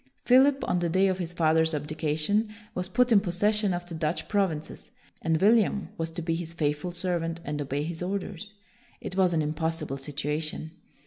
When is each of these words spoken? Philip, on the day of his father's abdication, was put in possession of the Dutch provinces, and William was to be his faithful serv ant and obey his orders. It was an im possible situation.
Philip, 0.25 0.63
on 0.67 0.79
the 0.79 0.89
day 0.89 1.05
of 1.09 1.19
his 1.19 1.31
father's 1.31 1.75
abdication, 1.75 2.49
was 2.73 2.87
put 2.87 3.11
in 3.11 3.19
possession 3.19 3.71
of 3.71 3.85
the 3.85 3.93
Dutch 3.93 4.27
provinces, 4.27 4.89
and 5.21 5.39
William 5.39 5.89
was 5.95 6.09
to 6.09 6.23
be 6.23 6.33
his 6.33 6.53
faithful 6.53 6.91
serv 6.91 7.21
ant 7.21 7.39
and 7.45 7.61
obey 7.61 7.83
his 7.83 8.01
orders. 8.01 8.55
It 8.99 9.15
was 9.15 9.31
an 9.31 9.43
im 9.43 9.53
possible 9.53 9.97
situation. 9.97 10.71